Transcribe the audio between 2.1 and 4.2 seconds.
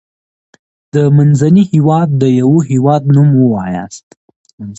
دیوه هیواد نوم ووایاست.